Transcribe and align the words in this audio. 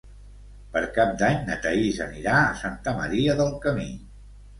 Per 0.77 0.81
Cap 0.93 1.11
d'Any 1.19 1.35
na 1.49 1.57
Thaís 1.65 1.99
anirà 2.05 2.37
a 2.45 2.55
Santa 2.63 2.95
Maria 3.01 3.37
del 3.43 3.53
Camí. 3.67 3.87